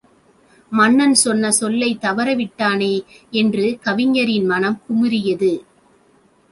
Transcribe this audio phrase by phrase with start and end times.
[0.69, 3.03] மன்னன் சொன்ன சொல்லைத் தவற விட்டானே
[3.31, 5.63] என்று கவிஞரின் மனம் குமுறியது.